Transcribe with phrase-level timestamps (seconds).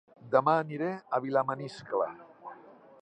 [0.35, 2.09] Dema aniré a Vilamaniscle